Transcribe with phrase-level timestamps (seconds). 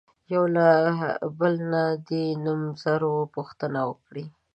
[0.33, 0.67] یو له
[1.37, 4.25] بله نه دې د نومځرو پوښتنې وکړي.